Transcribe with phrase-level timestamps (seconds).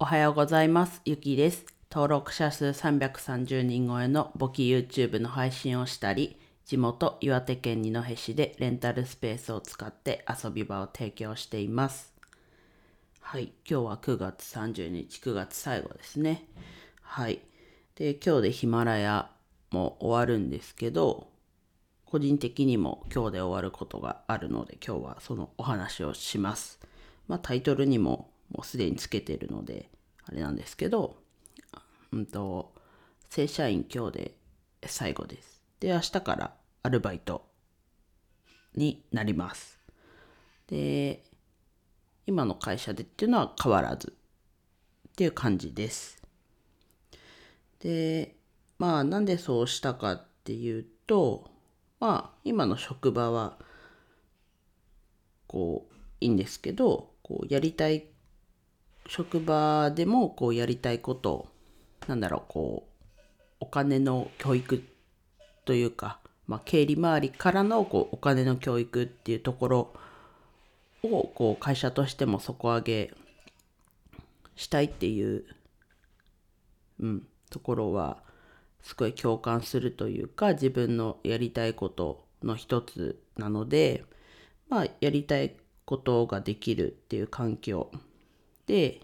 [0.00, 1.02] おはようございます。
[1.04, 1.66] ゆきです。
[1.90, 12.14] 登録者数330人超えの簿記 YouTube の配信をしたり、地元岩手県二戸市でレンタルスペースを使って遊び場を提供しています。
[13.18, 16.46] はい、今日は9月30日、9月最後ですね。
[17.02, 17.40] はい。
[17.96, 19.32] で、今日でヒマラヤ
[19.72, 21.26] も終わるんですけど、
[22.04, 26.78] 個人的にも今日で終わることがあるので、今日はそのお話をします。
[27.26, 29.90] まあタイトルにももうすでにつけてるので、
[30.24, 31.16] あれなんですけど、
[32.12, 32.74] うんと、
[33.28, 34.34] 正社員今日で
[34.86, 35.62] 最後です。
[35.80, 37.46] で、明日からアルバイト
[38.74, 39.78] になります。
[40.68, 41.24] で、
[42.26, 44.14] 今の会社でっていうのは変わらず
[45.08, 46.22] っていう感じです。
[47.80, 48.36] で、
[48.78, 51.50] まあなんでそうしたかっていうと、
[52.00, 53.58] まあ今の職場は
[55.46, 58.06] こういいんですけど、こうやりたい
[59.08, 61.48] 職場でもこうやりたいこと
[62.06, 63.24] なんだろうこう
[63.60, 64.84] お金の教育
[65.64, 69.92] というか、まあ、経理周りからのこうお金の教育っていうところ
[71.02, 73.14] をこう会社としても底上げ
[74.56, 75.44] したいっていう、
[77.00, 78.18] うん、ところは
[78.82, 84.04] すごい共感するというか自分のやりたいことの一つなので
[84.68, 87.90] まあやりたいことができるっていう環境
[88.66, 89.00] で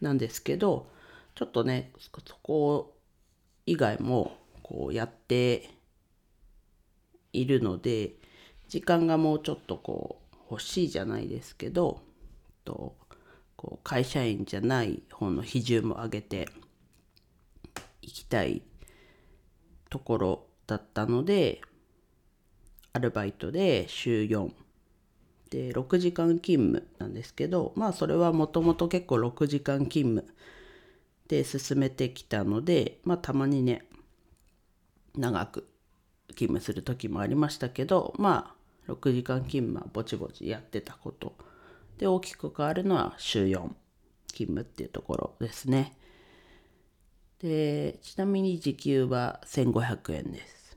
[0.00, 0.86] なんですけど
[1.34, 2.94] ちょっとねそこ
[3.66, 5.70] 以外もこうやって
[7.32, 8.12] いるので
[8.68, 12.00] 時間がもうちょっとこう欲しいじゃないですけど
[12.64, 12.96] と
[13.56, 16.48] こう会社員じゃない方の比重も上げて
[18.02, 18.62] いきたい
[19.90, 21.60] ところだったので
[22.92, 24.50] アルバイトで週4
[25.54, 30.24] で6時間勤務なんですけどまあそれはもともと結構6時間勤務
[31.28, 33.84] で進めてきたのでまあたまにね
[35.16, 35.68] 長く
[36.30, 38.56] 勤務する時もありましたけどま
[38.88, 41.36] あ6時間勤務はぼちぼちやってたこと。
[41.98, 43.68] で大きく変わるのは週4
[44.26, 45.96] 勤務っていうところですね。
[47.38, 50.76] でちなみに時給は1500円です。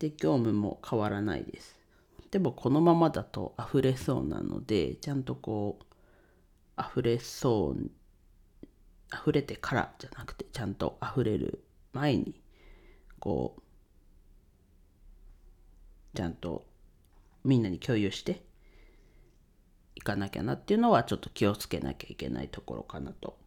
[0.00, 1.77] で業務も変わらないです。
[2.30, 7.90] でもこのままだと溢れそうなのでちゃんとこう溢れそう
[9.12, 12.40] 溢れてからじゃなくてちゃんと溢れる前に
[13.18, 13.62] こう
[16.16, 16.66] ちゃんと
[17.44, 18.42] みんなに共有して
[19.94, 23.38] いかなきゃなっていうのはちょっと気をつけなきゃいけないところかなと。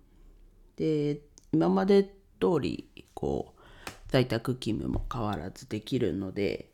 [0.76, 1.22] で
[1.54, 3.60] 今まで通りこう
[4.08, 6.72] 在宅勤務も変わらずできるので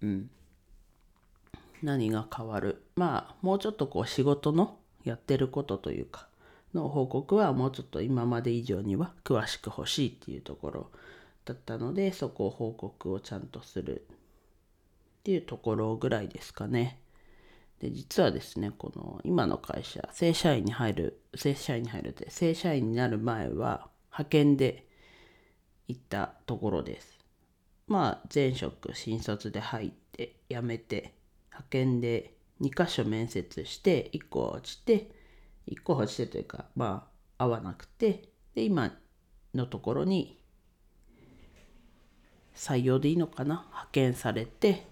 [0.00, 0.30] うん
[1.82, 2.82] 何が変わる？
[2.96, 6.28] まあもうちょっとこう仕事のやってることというか
[6.74, 10.90] の報告はもうちょっと今まで以上には詳しく欲しいっていうところ
[11.44, 14.06] だったのでそこを報告をちゃんとする
[15.20, 17.00] っていうところぐらいですかね。
[17.80, 24.86] で実はですねこの今の会社正社員に入る正社員に入るって正社員になる前は派遣で
[25.88, 27.18] 行ったところです。
[27.88, 31.14] まあ前職新卒で入って辞めて
[31.60, 35.10] 派遣で2箇所面接して1個落ちて
[35.68, 38.92] 1個落ちてというかまあ合わなくてで今
[39.54, 40.38] のところに
[42.54, 43.64] 採用でいいのかな？
[43.70, 44.86] 派遣されて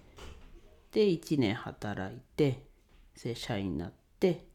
[0.91, 2.63] で1年働いて
[3.15, 4.45] 正社員になって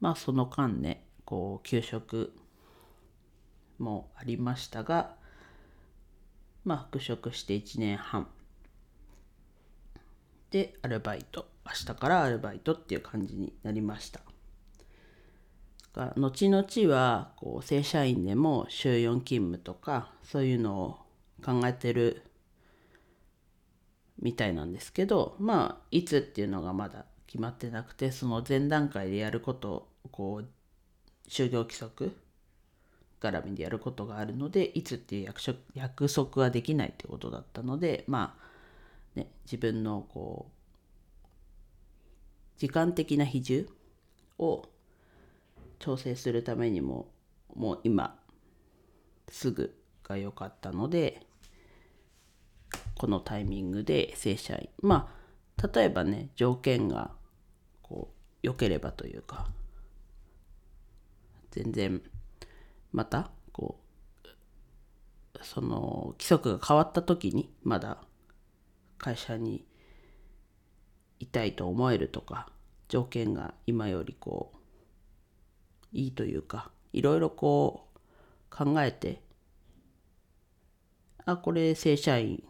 [0.00, 2.32] まあその間ねこう休職
[3.78, 5.16] もありましたが
[6.64, 8.28] まあ復職して1年半
[10.50, 14.20] でアルバイト明日からアルバイトっていう感じになりました。
[16.16, 20.98] 後々はこう正社員でも週4勤務とかそういうのを
[21.44, 22.22] 考えてる
[24.20, 32.16] みたいなんですけどまあいつっていうのがまだ決まってなくてその前段階でやることをこう就業規則
[33.20, 38.47] 絡みでやることがあるのでいつっていう約束約束はできないってことだったのでまあ
[39.18, 40.58] ね自分のこう
[42.58, 43.68] 時間的な比重
[44.38, 44.64] を
[45.78, 47.08] 調整するためにも
[47.54, 48.18] もう今
[49.28, 51.20] すぐが良かったので
[52.94, 55.08] このタイミングで正社員ま
[55.60, 57.10] あ例えばね条件が
[57.82, 59.48] こう良ければというか
[61.50, 62.00] 全然
[62.92, 63.80] またこ
[65.34, 67.98] うその規則が変わった時にまだ
[68.98, 69.64] 会社に
[71.20, 72.48] いたいと思えるとか
[72.88, 77.98] 条件が今よりこういいというかいろいろこう
[78.50, 79.22] 考えて
[81.24, 82.42] あこれ正社員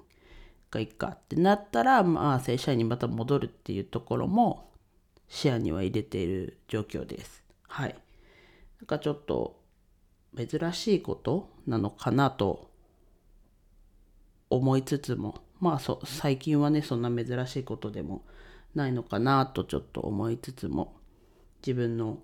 [0.71, 4.71] がいいかってなったらまあ正社員にまた戻るっていうところも
[5.29, 7.45] 視野には入れている状況です。
[7.67, 7.95] はい。
[8.81, 9.61] なんかちょっと
[10.37, 12.71] 珍しいことなのかなと
[14.51, 18.23] 思いつつもまあそ最近はねそんな珍しいことでも
[18.75, 20.97] ないのかなとちょっと思いつつも
[21.67, 22.19] 自分の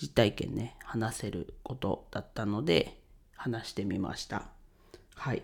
[0.00, 2.98] 実体験ね話せることだったので
[3.36, 4.48] 話してみました。
[5.14, 5.42] はい。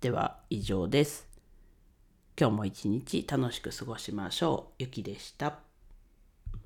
[0.00, 1.28] では以上です。
[2.38, 4.74] 今日も一日楽しく過ごしましょう。
[4.78, 5.65] ゆきでした。